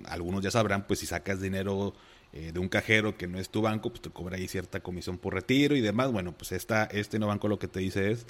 algunos 0.05 0.43
ya 0.43 0.51
sabrán, 0.51 0.87
pues 0.87 1.01
si 1.01 1.07
sacas 1.07 1.41
dinero 1.41 1.95
eh, 2.37 2.53
de 2.53 2.61
un 2.61 2.69
cajero 2.69 3.17
que 3.17 3.27
no 3.27 3.39
es 3.39 3.49
tu 3.49 3.63
banco, 3.63 3.89
pues 3.89 4.03
te 4.03 4.11
cobra 4.11 4.37
ahí 4.37 4.47
cierta 4.47 4.81
comisión 4.81 5.17
por 5.17 5.33
retiro 5.33 5.75
y 5.75 5.81
demás. 5.81 6.13
Bueno, 6.13 6.33
pues 6.33 6.53
esta, 6.53 6.85
este 6.85 7.19
no 7.19 7.29
banco 7.29 7.49
lo 7.49 7.59
que 7.59 7.67
te 7.67 7.81
dice 7.81 8.11
es, 8.11 8.27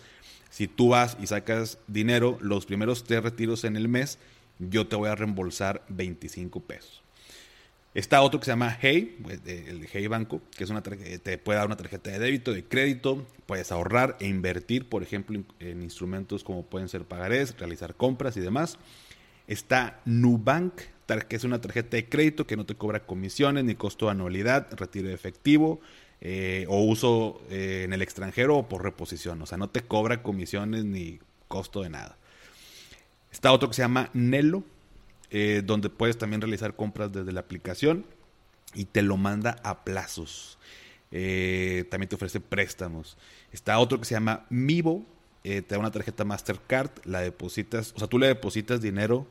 si 0.49 0.69
tú 0.69 0.91
vas 0.91 1.17
y 1.21 1.27
sacas 1.27 1.79
dinero, 1.89 2.39
los 2.41 2.67
primeros 2.67 3.03
tres 3.03 3.25
retiros 3.25 3.65
en 3.65 3.75
el 3.75 3.89
mes, 3.89 4.21
yo 4.61 4.87
te 4.87 4.95
voy 4.95 5.09
a 5.09 5.17
reembolsar 5.17 5.85
25 5.89 6.61
pesos. 6.61 7.03
Está 7.95 8.23
otro 8.23 8.39
que 8.39 8.45
se 8.45 8.53
llama 8.53 8.79
Hey, 8.81 9.19
pues, 9.25 9.41
el 9.45 9.89
Hey 9.91 10.07
Banco, 10.07 10.41
que 10.57 10.63
es 10.63 10.71
una 10.71 10.83
te 10.83 11.39
puede 11.39 11.59
dar 11.59 11.67
una 11.67 11.77
tarjeta 11.77 12.11
de 12.11 12.21
débito, 12.21 12.53
de 12.53 12.63
crédito, 12.63 13.27
puedes 13.47 13.73
ahorrar 13.73 14.17
e 14.21 14.29
invertir, 14.29 14.89
por 14.89 15.03
ejemplo, 15.03 15.43
en 15.59 15.83
instrumentos 15.83 16.45
como 16.45 16.65
pueden 16.65 16.89
ser 16.89 17.07
pagarés, 17.07 17.59
realizar 17.59 17.97
compras 17.97 18.37
y 18.37 18.41
demás. 18.41 18.79
Está 19.49 20.01
Nubank, 20.05 20.75
que 21.07 21.37
es 21.37 21.45
una 21.45 21.61
tarjeta 21.61 21.97
de 21.97 22.09
crédito 22.09 22.47
que 22.47 22.57
no 22.57 22.67
te 22.67 22.75
cobra 22.75 23.07
comisiones 23.07 23.65
ni 23.65 23.77
costo 23.77 24.07
de 24.07 24.13
anualidad, 24.13 24.69
retiro 24.77 25.09
de 25.09 25.15
efectivo 25.15 25.81
eh, 26.21 26.67
o 26.69 26.83
uso 26.83 27.41
eh, 27.49 27.83
en 27.85 27.93
el 27.93 28.03
extranjero 28.03 28.57
o 28.57 28.69
por 28.69 28.83
reposición. 28.83 29.41
O 29.43 29.47
sea, 29.47 29.57
no 29.57 29.71
te 29.71 29.83
cobra 29.83 30.23
comisiones 30.23 30.85
ni 30.85 31.21
costo 31.47 31.83
de 31.83 31.91
nada. 31.91 32.17
Está 33.31 33.53
otro 33.53 33.69
que 33.69 33.75
se 33.75 33.83
llama 33.83 34.11
Nelo, 34.15 34.65
eh, 35.31 35.63
donde 35.65 35.91
puedes 35.91 36.19
también 36.19 36.41
realizar 36.41 36.75
compras 36.75 37.13
desde 37.13 37.33
la 37.33 37.41
aplicación 37.41 38.05
y 38.75 38.87
te 38.87 39.03
lo 39.03 39.17
manda 39.17 39.61
a 39.63 39.85
plazos. 39.85 40.59
también 41.11 42.09
te 42.09 42.17
ofrece 42.17 42.41
préstamos. 42.41 43.17
Está 43.53 43.79
otro 43.79 43.99
que 43.99 44.07
se 44.07 44.15
llama 44.15 44.45
Mivo, 44.51 45.05
te 45.43 45.63
da 45.63 45.79
una 45.79 45.93
tarjeta 45.93 46.25
Mastercard, 46.25 46.91
la 47.05 47.21
depositas, 47.21 47.93
o 47.95 48.01
sea, 48.01 48.09
tú 48.09 48.19
le 48.19 48.27
depositas 48.27 48.81
dinero 48.81 49.27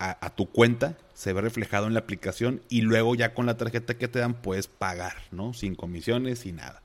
a, 0.00 0.34
tu 0.34 0.46
cuenta, 0.46 0.96
se 1.12 1.34
ve 1.34 1.42
reflejado 1.42 1.86
en 1.86 1.92
la 1.92 2.00
aplicación 2.00 2.62
y 2.70 2.80
luego 2.80 3.14
ya 3.14 3.34
con 3.34 3.44
la 3.44 3.58
tarjeta 3.58 3.98
que 3.98 4.08
te 4.08 4.18
dan 4.18 4.40
puedes 4.40 4.66
pagar, 4.66 5.14
¿no? 5.30 5.52
Sin 5.52 5.74
comisiones 5.74 6.46
y 6.46 6.52
nada. 6.52 6.82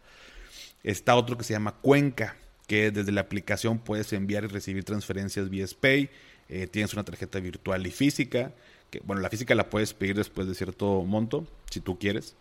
Está 0.84 1.16
otro 1.16 1.38
que 1.38 1.46
se 1.46 1.54
llama 1.54 1.76
Cuenca, 1.82 2.36
que 2.68 2.92
desde 2.92 3.14
la 3.14 3.22
aplicación 3.22 3.80
puedes 3.80 4.12
enviar 4.12 4.44
y 4.44 4.48
recibir 4.48 4.84
transferencias 4.84 5.50
vía 5.50 5.66
Pay. 5.80 6.10
Eh, 6.50 6.68
tienes 6.68 6.94
una 6.94 7.06
tarjeta 7.06 7.40
virtual 7.40 7.88
y 7.88 7.92
física. 7.92 8.52
Que, 8.90 9.00
bueno, 9.00 9.22
la 9.22 9.30
física 9.30 9.56
la 9.56 9.70
puedes 9.70 9.94
pedir 9.94 10.18
después 10.18 10.46
de 10.48 10.54
cierto 10.54 11.02
monto, 11.04 11.48
si 11.72 11.80
tú 11.80 11.98
quieres. 11.98 12.36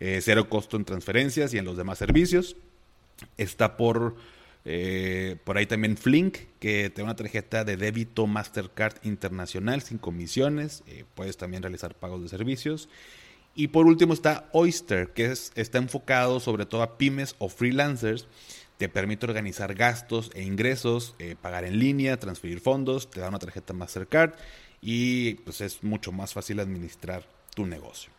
Eh, 0.00 0.18
cero 0.20 0.48
costo 0.48 0.76
en 0.76 0.84
transferencias 0.84 1.54
y 1.54 1.58
en 1.58 1.64
los 1.64 1.76
demás 1.76 1.98
servicios. 1.98 2.56
Está 3.38 3.76
por 3.76 4.16
eh, 4.68 5.36
por 5.44 5.56
ahí 5.56 5.66
también 5.66 5.96
Flink, 5.96 6.38
que 6.58 6.90
te 6.90 7.00
da 7.00 7.04
una 7.04 7.14
tarjeta 7.14 7.62
de 7.62 7.76
débito 7.76 8.26
Mastercard 8.26 8.96
internacional 9.04 9.80
sin 9.80 9.98
comisiones. 9.98 10.82
Eh, 10.88 11.04
puedes 11.14 11.36
también 11.36 11.62
realizar 11.62 11.94
pagos 11.94 12.20
de 12.20 12.28
servicios. 12.28 12.88
Y 13.54 13.68
por 13.68 13.86
último 13.86 14.12
está 14.12 14.48
Oyster, 14.52 15.12
que 15.12 15.26
es, 15.26 15.52
está 15.54 15.78
enfocado 15.78 16.40
sobre 16.40 16.66
todo 16.66 16.82
a 16.82 16.98
pymes 16.98 17.36
o 17.38 17.48
freelancers. 17.48 18.26
Te 18.76 18.88
permite 18.88 19.24
organizar 19.24 19.72
gastos 19.74 20.32
e 20.34 20.42
ingresos, 20.42 21.14
eh, 21.20 21.36
pagar 21.40 21.64
en 21.64 21.78
línea, 21.78 22.18
transferir 22.18 22.58
fondos, 22.58 23.08
te 23.08 23.20
da 23.20 23.28
una 23.28 23.38
tarjeta 23.38 23.72
Mastercard 23.72 24.34
y 24.82 25.34
pues 25.36 25.60
es 25.60 25.84
mucho 25.84 26.10
más 26.10 26.34
fácil 26.34 26.58
administrar 26.58 27.24
tu 27.54 27.66
negocio. 27.66 28.10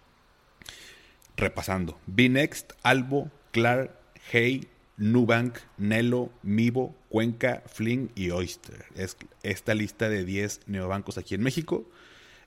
Repasando, 1.35 1.99
Bnext, 2.07 2.71
Albo, 2.83 3.29
Clar, 3.51 3.99
Hey, 4.31 4.67
Nubank, 4.97 5.57
Nelo, 5.77 6.31
Mivo, 6.43 6.95
Cuenca, 7.09 7.63
Fling 7.67 8.09
y 8.15 8.31
Oyster. 8.31 8.85
Es 8.95 9.15
esta 9.43 9.73
lista 9.75 10.09
de 10.09 10.25
10 10.25 10.61
neobancos 10.67 11.17
aquí 11.17 11.35
en 11.35 11.43
México. 11.43 11.85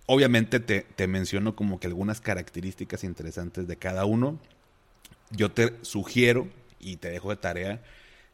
Obviamente 0.06 0.58
te, 0.58 0.80
te, 0.82 1.06
menciono 1.06 1.54
como 1.54 1.78
que 1.78 1.86
algunas 1.86 2.20
características 2.20 3.04
interesantes 3.04 3.68
de 3.68 3.76
cada 3.76 4.04
uno. 4.04 4.40
Yo 5.30 5.52
te 5.52 5.74
sugiero 5.82 6.48
y 6.80 6.96
te 6.96 7.10
dejo 7.10 7.30
de 7.30 7.36
tarea 7.36 7.82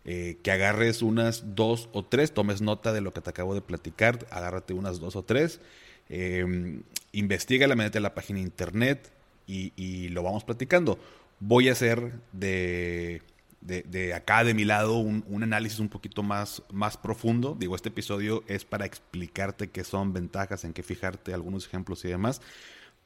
eh, 0.09 0.39
que 0.43 0.53
agarres 0.53 1.03
unas 1.03 1.57
dos 1.57 1.89
o 1.93 2.05
tres, 2.05 2.33
tomes 2.33 2.63
nota 2.63 2.93
de 2.93 3.01
lo 3.01 3.13
que 3.13 3.21
te 3.21 3.29
acabo 3.29 3.57
de 3.57 3.61
platicar, 3.61 4.25
agárrate 4.31 4.73
unas 4.73 5.01
dos 5.01 5.17
o 5.17 5.25
tres, 5.25 5.61
eh, 6.09 6.81
investiga 7.11 7.67
la 7.67 7.75
de 7.75 8.01
la 8.01 8.15
página 8.15 8.39
internet 8.39 9.11
y, 9.49 9.73
y 9.75 10.09
lo 10.11 10.23
vamos 10.23 10.45
platicando. 10.45 11.01
Voy 11.41 11.69
a 11.69 11.73
hacer 11.73 12.13
de 12.33 13.21
de, 13.67 14.15
acá 14.15 14.45
de 14.45 14.55
mi 14.55 14.65
lado 14.65 14.99
un, 14.99 15.43
análisis 15.43 15.79
un 15.79 15.89
poquito 15.89 16.23
más, 16.23 16.63
más 16.73 16.97
profundo. 16.97 17.57
Digo, 17.59 17.75
este 17.75 17.89
episodio 17.89 18.45
es 18.47 18.65
para 18.65 18.87
explicarte 18.87 19.71
qué 19.71 19.85
son 19.85 20.13
ventajas, 20.13 20.65
en 20.65 20.73
qué 20.73 20.83
fijarte, 20.83 21.35
algunos 21.35 21.67
ejemplos 21.67 22.05
y 22.05 22.09
demás. 22.09 22.41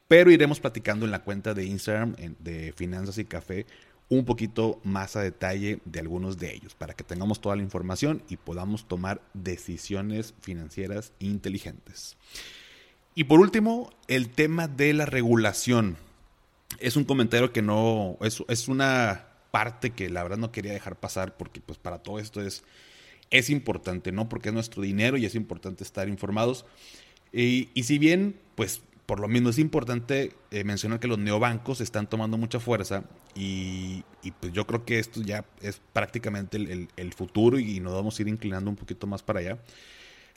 Pero 0.08 0.30
iremos 0.30 0.60
platicando 0.60 1.04
en 1.04 1.12
la 1.12 1.22
cuenta 1.22 1.54
de 1.54 1.64
Instagram 1.64 2.14
de 2.38 2.72
Finanzas 2.76 3.18
y 3.18 3.24
Café 3.24 3.66
un 4.10 4.24
poquito 4.24 4.80
más 4.82 5.14
a 5.14 5.22
detalle 5.22 5.80
de 5.84 6.00
algunos 6.00 6.36
de 6.36 6.52
ellos, 6.52 6.74
para 6.74 6.94
que 6.94 7.04
tengamos 7.04 7.40
toda 7.40 7.54
la 7.54 7.62
información 7.62 8.24
y 8.28 8.36
podamos 8.36 8.88
tomar 8.88 9.22
decisiones 9.34 10.34
financieras 10.40 11.12
inteligentes. 11.20 12.16
Y 13.14 13.24
por 13.24 13.38
último, 13.38 13.90
el 14.08 14.30
tema 14.30 14.66
de 14.66 14.92
la 14.92 15.06
regulación. 15.06 15.96
Es 16.78 16.96
un 16.96 17.04
comentario 17.04 17.52
que 17.52 17.62
no, 17.62 18.16
es, 18.20 18.42
es 18.48 18.68
una 18.68 19.29
parte 19.50 19.90
que 19.90 20.09
la 20.09 20.23
verdad 20.23 20.38
no 20.38 20.52
quería 20.52 20.73
dejar 20.73 20.97
pasar 20.97 21.37
porque 21.37 21.61
pues 21.61 21.78
para 21.78 21.99
todo 21.99 22.19
esto 22.19 22.40
es, 22.40 22.62
es 23.30 23.50
importante, 23.50 24.12
¿no? 24.12 24.28
Porque 24.28 24.49
es 24.49 24.54
nuestro 24.54 24.83
dinero 24.83 25.16
y 25.16 25.25
es 25.25 25.35
importante 25.35 25.85
estar 25.85 26.09
informados. 26.09 26.64
Y, 27.33 27.69
si 27.83 27.99
bien, 27.99 28.37
pues 28.57 28.83
por 29.07 29.21
lo 29.21 29.28
menos 29.28 29.57
es 29.57 29.59
importante 29.59 30.33
eh, 30.50 30.64
mencionar 30.64 31.00
que 31.00 31.09
los 31.09 31.19
neobancos 31.19 31.80
están 31.80 32.09
tomando 32.09 32.37
mucha 32.38 32.61
fuerza 32.61 33.04
y, 33.35 34.04
pues 34.40 34.52
yo 34.52 34.66
creo 34.66 34.85
que 34.85 34.99
esto 34.99 35.23
ya 35.23 35.45
es 35.62 35.80
prácticamente 35.92 36.57
el, 36.57 37.12
futuro 37.12 37.59
y 37.59 37.80
nos 37.80 37.95
vamos 37.95 38.19
a 38.19 38.23
ir 38.23 38.28
inclinando 38.28 38.71
un 38.71 38.76
poquito 38.76 39.07
más 39.07 39.23
para 39.23 39.40
allá. 39.40 39.59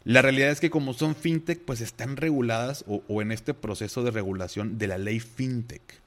La 0.04 0.22
realidad 0.22 0.50
es 0.50 0.60
que 0.60 0.70
como 0.70 0.94
son 0.94 1.16
fintech, 1.16 1.62
pues 1.62 1.82
están 1.82 2.18
reguladas 2.18 2.84
o 2.88 3.22
en 3.22 3.32
este 3.32 3.54
proceso 3.54 4.04
de 4.04 4.12
regulación 4.12 4.78
de 4.78 4.88
la 4.88 4.98
ley 4.98 5.20
fintech. 5.20 6.02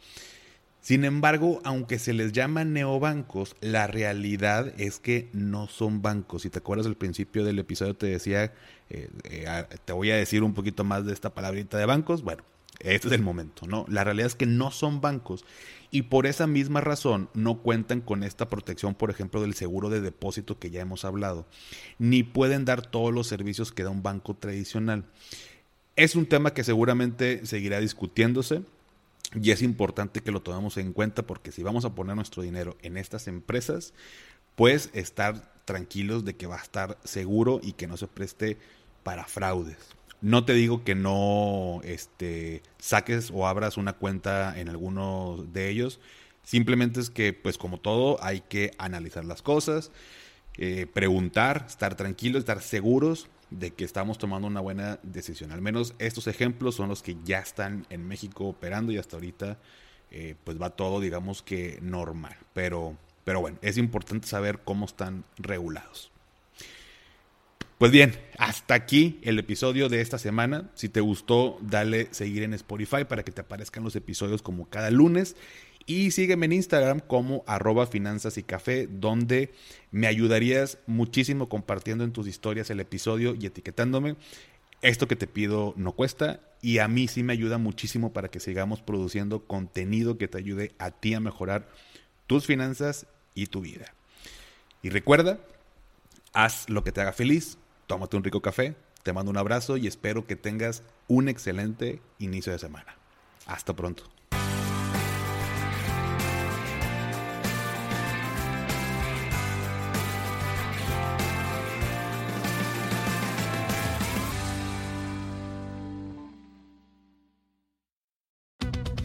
Sin 0.87 1.05
embargo, 1.05 1.61
aunque 1.64 1.99
se 1.99 2.12
les 2.12 2.31
llama 2.31 2.62
neobancos, 2.62 3.57
la 3.61 3.88
realidad 3.88 4.73
es 4.78 5.00
que 5.00 5.28
no 5.33 5.66
son 5.66 6.00
bancos. 6.00 6.43
Si 6.43 6.49
te 6.49 6.61
acuerdas 6.61 6.87
al 6.87 6.95
principio 6.95 7.45
del 7.45 7.59
episodio 7.59 7.97
te 7.97 8.07
decía, 8.07 8.55
eh, 8.88 9.11
eh, 9.25 9.64
te 9.85 9.93
voy 9.93 10.12
a 10.12 10.14
decir 10.14 10.45
un 10.45 10.55
poquito 10.55 10.85
más 10.85 11.05
de 11.05 11.12
esta 11.12 11.35
palabrita 11.35 11.76
de 11.76 11.87
bancos. 11.87 12.23
Bueno, 12.23 12.45
este 12.78 13.09
es 13.09 13.14
el 13.14 13.23
momento, 13.23 13.66
¿no? 13.66 13.85
La 13.88 14.05
realidad 14.05 14.28
es 14.28 14.37
que 14.37 14.47
no 14.47 14.71
son 14.71 15.00
bancos 15.00 15.45
y 15.90 16.02
por 16.02 16.25
esa 16.25 16.47
misma 16.47 16.81
razón 16.81 17.31
no 17.35 17.62
cuentan 17.62 18.00
con 18.00 18.23
esta 18.23 18.49
protección, 18.49 18.95
por 18.95 19.11
ejemplo, 19.11 19.40
del 19.43 19.55
seguro 19.55 19.90
de 19.90 20.00
depósito 20.00 20.61
que 20.61 20.71
ya 20.71 20.83
hemos 20.83 21.05
hablado, 21.05 21.49
ni 21.99 22.23
pueden 22.23 22.64
dar 22.64 22.87
todos 22.87 23.12
los 23.12 23.26
servicios 23.26 23.73
que 23.73 23.83
da 23.83 23.90
un 23.90 24.05
banco 24.05 24.35
tradicional. 24.35 25.05
Es 25.97 26.14
un 26.14 26.26
tema 26.26 26.55
que 26.55 26.62
seguramente 26.62 27.45
seguirá 27.45 27.81
discutiéndose 27.81 28.62
y 29.35 29.50
es 29.50 29.62
importante 29.62 30.21
que 30.21 30.30
lo 30.30 30.42
tomemos 30.42 30.76
en 30.76 30.92
cuenta 30.92 31.26
porque 31.26 31.52
si 31.52 31.62
vamos 31.62 31.85
a 31.85 31.95
poner 31.95 32.16
nuestro 32.16 32.42
dinero 32.42 32.76
en 32.83 32.97
estas 32.97 33.28
empresas, 33.28 33.92
pues 34.54 34.90
estar 34.92 35.52
tranquilos 35.64 36.25
de 36.25 36.37
que 36.37 36.47
va 36.47 36.56
a 36.56 36.62
estar 36.62 36.99
seguro 37.04 37.61
y 37.62 37.73
que 37.73 37.87
no 37.87 37.97
se 37.97 38.06
preste 38.06 38.59
para 39.02 39.25
fraudes. 39.25 39.76
No 40.23 40.45
te 40.45 40.54
digo 40.54 40.83
que 40.83 40.95
no 40.95 41.80
este, 41.85 42.62
saques 42.78 43.30
o 43.33 43.47
abras 43.47 43.76
una 43.76 43.92
cuenta 43.92 44.59
en 44.59 44.68
alguno 44.68 45.45
de 45.52 45.68
ellos. 45.68 46.00
Simplemente 46.42 47.00
es 47.00 47.11
que, 47.11 47.33
pues 47.33 47.59
como 47.59 47.78
todo, 47.78 48.23
hay 48.23 48.40
que 48.40 48.71
analizar 48.78 49.25
las 49.25 49.42
cosas, 49.42 49.90
eh, 50.56 50.87
preguntar, 50.92 51.66
estar 51.68 51.97
tranquilos, 51.97 52.40
estar 52.40 52.62
seguros 52.62 53.28
de 53.50 53.73
que 53.73 53.85
estamos 53.85 54.19
tomando 54.19 54.49
una 54.49 54.61
buena 54.61 54.99
decisión. 55.03 55.53
Al 55.53 55.62
menos 55.62 55.95
estos 55.99 56.26
ejemplos 56.26 56.75
son 56.75 56.88
los 56.88 57.03
que 57.03 57.17
ya 57.25 57.38
están 57.38 57.87
en 57.91 58.07
México 58.07 58.47
operando 58.47 58.93
y 58.93 58.99
hasta 58.99 59.17
ahorita 59.17 59.59
eh, 60.11 60.35
pues 60.45 60.61
va 60.61 60.71
todo 60.71 61.00
digamos 61.00 61.43
que 61.43 61.79
normal. 61.83 62.37
Pero, 62.53 62.97
pero 63.25 63.41
bueno, 63.41 63.59
es 63.62 63.79
importante 63.79 64.26
saber 64.26 64.61
cómo 64.65 64.87
están 64.87 65.25
regulados. 65.38 66.11
Pues 67.79 67.93
bien, 67.93 68.19
hasta 68.38 68.73
aquí 68.73 69.21
el 69.23 69.38
episodio 69.38 69.91
de 69.91 70.00
esta 70.00 70.17
semana. 70.17 70.71
Si 70.75 70.88
te 70.88 71.03
gustó, 71.03 71.59
dale 71.61 72.09
seguir 72.11 72.43
en 72.43 72.55
Spotify 72.55 73.05
para 73.07 73.23
que 73.23 73.33
te 73.33 73.43
aparezcan 73.43 73.85
los 73.85 73.95
episodios 73.97 74.41
como 74.41 74.67
cada 74.71 74.91
lunes. 74.91 75.37
Y 75.87 76.11
sígueme 76.11 76.47
en 76.47 76.52
Instagram 76.52 76.99
como 77.00 77.45
arroba 77.47 77.87
finanzas 77.87 78.38
y 78.38 78.43
café, 78.43 78.88
donde 78.88 79.55
me 79.93 80.09
ayudarías 80.09 80.78
muchísimo 80.87 81.49
compartiendo 81.49 82.02
en 82.02 82.12
tus 82.12 82.26
historias 82.26 82.71
el 82.71 82.81
episodio 82.81 83.37
y 83.38 83.47
etiquetándome. 83.47 84.16
Esto 84.83 85.07
que 85.07 85.16
te 85.16 85.28
pido 85.28 85.75
no 85.76 85.93
cuesta 85.93 86.40
y 86.61 86.78
a 86.78 86.88
mí 86.88 87.07
sí 87.07 87.23
me 87.23 87.33
ayuda 87.33 87.59
muchísimo 87.59 88.12
para 88.12 88.28
que 88.28 88.40
sigamos 88.40 88.83
produciendo 88.83 89.45
contenido 89.47 90.19
que 90.19 90.28
te 90.28 90.38
ayude 90.38 90.73
a 90.78 90.90
ti 90.90 91.14
a 91.14 91.21
mejorar 91.21 91.69
tus 92.26 92.47
finanzas 92.47 93.07
y 93.35 93.47
tu 93.47 93.61
vida. 93.61 93.95
Y 94.83 94.90
recuerda, 94.90 95.38
haz 96.33 96.69
lo 96.69 96.83
que 96.83 96.93
te 96.93 97.00
haga 97.00 97.12
feliz, 97.12 97.59
tómate 97.87 98.16
un 98.16 98.25
rico 98.25 98.43
café, 98.43 98.75
te 99.05 99.12
mando 99.12 99.31
un 99.31 99.38
abrazo 99.38 99.76
y 99.76 99.87
espero 99.87 100.26
que 100.26 100.35
tengas 100.35 100.83
un 101.07 101.28
excelente 101.28 102.00
inicio 102.19 102.52
de 102.52 102.59
semana. 102.59 102.97
Hasta 103.47 103.75
pronto. 103.75 104.15